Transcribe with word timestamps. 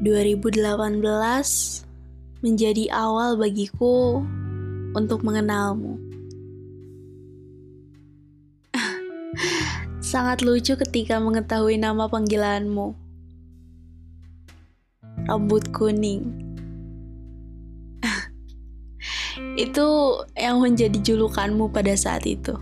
2018 0.00 1.04
menjadi 2.40 2.88
awal 2.88 3.36
bagiku 3.36 4.24
untuk 4.96 5.20
mengenalmu. 5.20 6.00
Sangat 10.00 10.40
lucu 10.40 10.72
ketika 10.80 11.20
mengetahui 11.20 11.76
nama 11.76 12.08
panggilanmu. 12.08 12.96
Rambut 15.28 15.68
kuning. 15.68 16.32
itu 19.60 19.88
yang 20.32 20.64
menjadi 20.64 20.96
julukanmu 20.96 21.68
pada 21.68 21.92
saat 21.92 22.24
itu. 22.24 22.56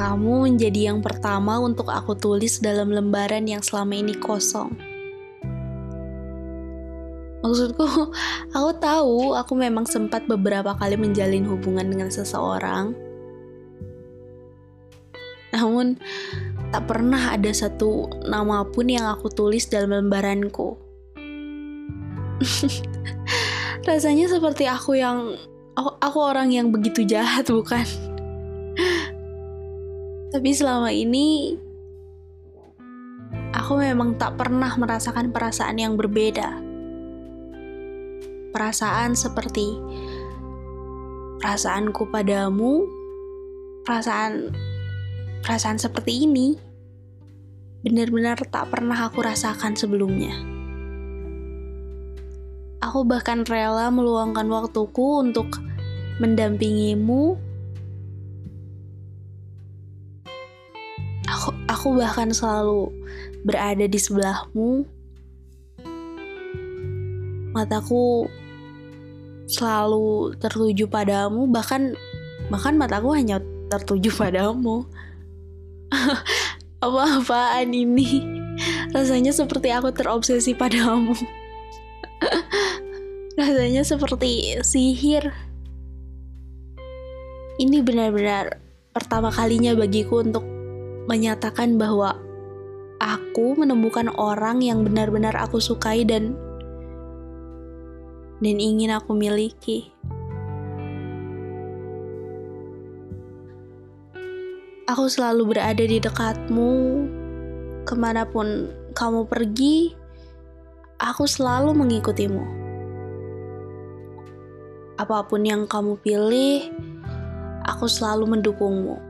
Kamu 0.00 0.48
menjadi 0.48 0.88
yang 0.88 1.04
pertama 1.04 1.60
untuk 1.60 1.92
aku 1.92 2.16
tulis 2.16 2.56
dalam 2.64 2.88
lembaran 2.88 3.44
yang 3.44 3.60
selama 3.60 4.00
ini 4.00 4.16
kosong. 4.16 4.72
Maksudku, 7.44 7.84
aku 8.56 8.70
tahu 8.80 9.36
aku 9.36 9.52
memang 9.52 9.84
sempat 9.84 10.24
beberapa 10.24 10.72
kali 10.72 10.96
menjalin 10.96 11.44
hubungan 11.44 11.84
dengan 11.84 12.08
seseorang. 12.08 12.96
Namun, 15.52 16.00
tak 16.72 16.88
pernah 16.88 17.36
ada 17.36 17.52
satu 17.52 18.08
nama 18.24 18.64
pun 18.64 18.88
yang 18.88 19.04
aku 19.04 19.28
tulis 19.28 19.68
dalam 19.68 19.92
lembaranku. 19.92 20.80
Rasanya 23.84 24.32
seperti 24.32 24.64
aku 24.64 24.96
yang 24.96 25.36
aku 25.76 26.18
orang 26.24 26.56
yang 26.56 26.72
begitu 26.72 27.04
jahat, 27.04 27.52
bukan? 27.52 28.09
Tapi 30.30 30.54
selama 30.54 30.94
ini 30.94 31.58
aku 33.50 33.82
memang 33.82 34.14
tak 34.14 34.38
pernah 34.38 34.70
merasakan 34.78 35.34
perasaan 35.34 35.74
yang 35.82 35.98
berbeda. 35.98 36.54
Perasaan 38.54 39.18
seperti 39.18 39.74
perasaanku 41.42 42.06
padamu, 42.14 42.86
perasaan 43.82 44.54
perasaan 45.42 45.82
seperti 45.82 46.30
ini 46.30 46.54
benar-benar 47.82 48.38
tak 48.46 48.70
pernah 48.70 49.10
aku 49.10 49.26
rasakan 49.26 49.74
sebelumnya. 49.74 50.30
Aku 52.86 53.02
bahkan 53.02 53.42
rela 53.42 53.90
meluangkan 53.90 54.46
waktuku 54.46 55.26
untuk 55.26 55.58
mendampingimu 56.22 57.49
aku 61.80 61.96
bahkan 61.96 62.28
selalu 62.28 62.92
berada 63.40 63.88
di 63.88 63.96
sebelahmu 63.96 64.84
mataku 67.56 68.28
selalu 69.48 70.36
tertuju 70.36 70.84
padamu 70.92 71.48
bahkan 71.48 71.96
bahkan 72.52 72.76
mataku 72.76 73.16
hanya 73.16 73.40
tertuju 73.72 74.12
padamu. 74.12 74.84
Apa-apaan 76.84 77.70
ini? 77.70 78.26
Rasanya 78.92 79.32
seperti 79.32 79.70
aku 79.70 79.94
terobsesi 79.94 80.52
padamu. 80.52 81.14
Rasanya 83.40 83.86
seperti 83.86 84.58
sihir. 84.60 85.32
Ini 87.62 87.80
benar-benar 87.80 88.58
pertama 88.90 89.30
kalinya 89.30 89.72
bagiku 89.78 90.20
untuk 90.20 90.59
menyatakan 91.08 91.80
bahwa 91.80 92.18
aku 93.00 93.56
menemukan 93.56 94.12
orang 94.20 94.60
yang 94.60 94.84
benar-benar 94.84 95.32
aku 95.32 95.56
sukai 95.56 96.04
dan 96.04 96.36
dan 98.40 98.56
ingin 98.56 98.92
aku 98.92 99.12
miliki. 99.16 99.92
Aku 104.90 105.06
selalu 105.06 105.54
berada 105.54 105.84
di 105.86 106.02
dekatmu, 106.02 106.72
ke 107.86 107.94
mana 107.94 108.26
pun 108.26 108.66
kamu 108.90 109.22
pergi, 109.30 109.94
aku 110.98 111.30
selalu 111.30 111.70
mengikutimu. 111.78 112.44
Apa 114.98 115.24
pun 115.30 115.46
yang 115.46 115.70
kamu 115.70 115.94
pilih, 116.02 116.74
aku 117.64 117.86
selalu 117.86 118.34
mendukungmu. 118.34 119.09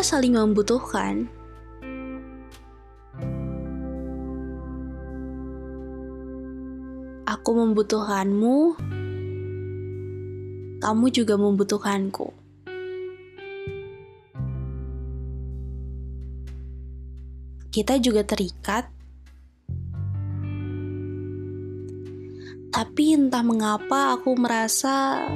Kita 0.00 0.16
saling 0.16 0.32
membutuhkan. 0.32 1.28
Aku 7.28 7.50
membutuhkanmu, 7.52 8.80
kamu 10.80 11.04
juga 11.12 11.36
membutuhkanku. 11.36 12.32
Kita 17.68 18.00
juga 18.00 18.24
terikat, 18.24 18.88
tapi 22.72 23.20
entah 23.20 23.44
mengapa 23.44 24.16
aku 24.16 24.32
merasa 24.32 25.28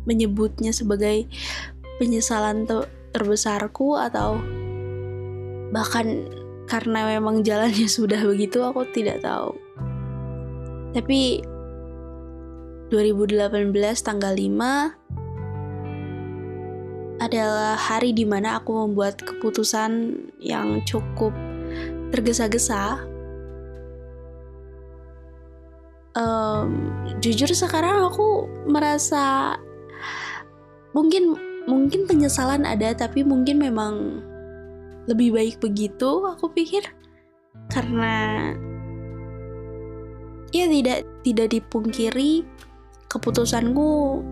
menyebutnya 0.07 0.73
sebagai 0.73 1.27
penyesalan 2.01 2.65
terbesarku 3.13 3.99
atau 3.99 4.41
bahkan 5.77 6.25
karena 6.65 7.05
memang 7.05 7.45
jalannya 7.45 7.85
sudah 8.01 8.25
begitu 8.25 8.65
aku 8.65 8.89
tidak 8.97 9.21
tahu 9.21 9.53
Tapi 10.97 11.45
2018 12.89 13.53
tanggal 14.01 14.33
5 14.33 17.21
adalah 17.21 17.77
hari 17.77 18.17
di 18.17 18.25
mana 18.25 18.57
aku 18.57 18.89
membuat 18.89 19.21
keputusan 19.21 20.17
yang 20.41 20.81
cukup 20.89 21.37
tergesa-gesa. 22.13 23.05
Um, 26.17 26.89
jujur 27.21 27.53
sekarang 27.53 28.09
aku 28.09 28.49
merasa 28.65 29.57
mungkin 30.97 31.37
mungkin 31.69 32.09
penyesalan 32.09 32.65
ada 32.65 32.97
tapi 32.97 33.21
mungkin 33.21 33.61
memang 33.61 34.25
lebih 35.07 35.35
baik 35.35 35.63
begitu 35.63 36.27
aku 36.27 36.51
pikir 36.51 36.83
karena 37.71 38.55
ya 40.55 40.71
tidak 40.71 41.03
tidak 41.27 41.51
dipungkiri 41.51 42.47
keputusanku 43.11 44.23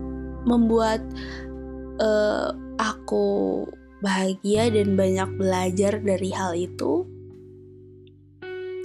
membuat 0.45 1.01
uh, 1.99 2.53
aku 2.77 3.65
bahagia 4.03 4.69
dan 4.69 4.93
banyak 4.93 5.25
belajar 5.39 5.97
dari 5.97 6.29
hal 6.29 6.53
itu. 6.53 7.07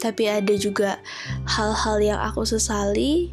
Tapi 0.01 0.33
ada 0.33 0.57
juga 0.57 0.97
hal-hal 1.45 2.01
yang 2.01 2.21
aku 2.25 2.49
sesali. 2.49 3.29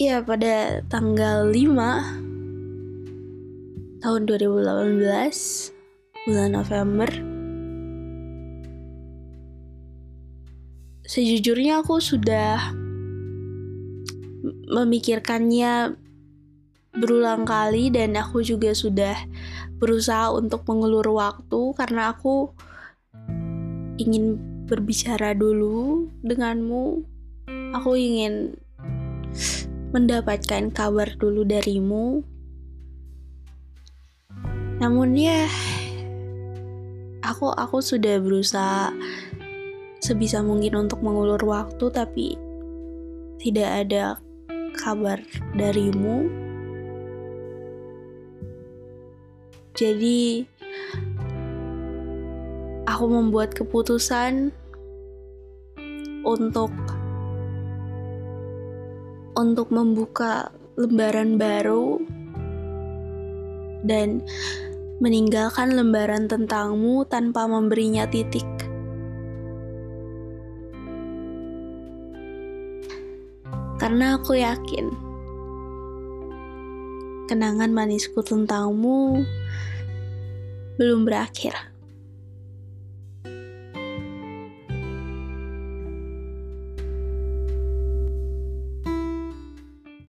Ya, 0.00 0.24
pada 0.24 0.80
tanggal 0.90 1.46
5 1.46 4.02
tahun 4.02 4.22
2018 4.26 5.79
bulan 6.28 6.52
November 6.52 7.08
sejujurnya 11.04 11.82
aku 11.82 11.98
sudah 11.98 12.70
memikirkannya 14.70 15.98
berulang 16.94 17.42
kali 17.42 17.90
dan 17.90 18.14
aku 18.14 18.42
juga 18.42 18.74
sudah 18.74 19.14
berusaha 19.80 20.30
untuk 20.30 20.62
mengulur 20.66 21.06
waktu 21.16 21.74
karena 21.74 22.14
aku 22.14 22.52
ingin 23.98 24.38
berbicara 24.70 25.34
dulu 25.34 26.06
denganmu. 26.22 27.02
Aku 27.74 27.98
ingin 27.98 28.54
mendapatkan 29.90 30.70
kabar 30.70 31.10
dulu 31.18 31.42
darimu. 31.42 32.22
Namun 34.78 35.18
ya 35.18 35.50
aku 37.30 37.54
aku 37.54 37.78
sudah 37.78 38.18
berusaha 38.18 38.90
sebisa 40.02 40.42
mungkin 40.42 40.74
untuk 40.86 40.98
mengulur 40.98 41.38
waktu 41.46 41.86
tapi 41.94 42.34
tidak 43.38 43.86
ada 43.86 44.18
kabar 44.74 45.22
darimu. 45.54 46.26
Jadi 49.78 50.44
aku 52.84 53.04
membuat 53.06 53.54
keputusan 53.54 54.50
untuk 56.26 56.74
untuk 59.38 59.72
membuka 59.72 60.52
lembaran 60.76 61.40
baru 61.40 61.96
dan 63.88 64.20
meninggalkan 65.00 65.72
lembaran 65.72 66.28
tentangmu 66.28 67.08
tanpa 67.08 67.48
memberinya 67.48 68.04
titik. 68.04 68.44
Karena 73.80 74.20
aku 74.20 74.36
yakin 74.36 74.92
kenangan 77.32 77.72
manisku 77.72 78.20
tentangmu 78.20 79.24
belum 80.76 81.08
berakhir. 81.08 81.69